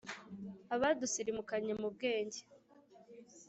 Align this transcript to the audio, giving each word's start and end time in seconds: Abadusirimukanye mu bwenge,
Abadusirimukanye 0.75 1.73
mu 1.81 1.87
bwenge, 1.95 2.39